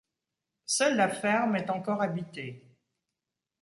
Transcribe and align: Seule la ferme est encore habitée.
Seule 0.65 0.95
la 0.97 1.09
ferme 1.09 1.57
est 1.57 1.69
encore 1.69 2.01
habitée. 2.01 2.65